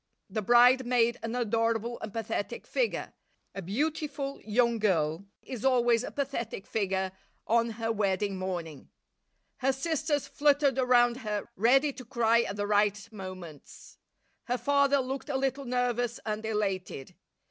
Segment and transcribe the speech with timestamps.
[0.31, 3.13] The bride made an adorable and pathetic figure;
[3.53, 7.11] a beautiful young girl is always a pathetic figure
[7.45, 8.89] on her wedding morning.
[9.57, 13.99] Her sisters fluttered around her, ready to cry at the right moments.
[14.45, 17.13] Her father looked a little nervous and elated.